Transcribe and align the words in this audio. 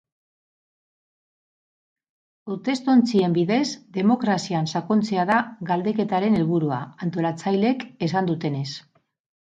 Hautestontzien 2.53 3.35
bidez, 3.37 3.67
demokrazian 3.99 4.71
sakontzea 4.73 5.27
da 5.33 5.37
galdeketaren 5.71 6.39
helburua, 6.41 6.83
antolatzaileek 7.09 7.89
esan 8.09 8.33
dutenez. 8.33 8.69